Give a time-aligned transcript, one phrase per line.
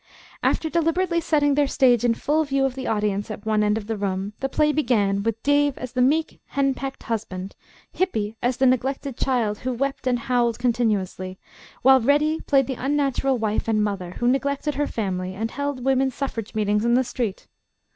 [0.41, 3.85] After deliberately setting their stage in full view of the audience at one end of
[3.85, 7.55] the room, the play began, with David as the meek, hen pecked husband,
[7.91, 11.37] Hippy as the neglected child, who wept and howled continuously,
[11.83, 16.15] while Reddy played the unnatural wife and mother, who neglected her family and held woman's
[16.15, 17.45] suffrage meetings in the street.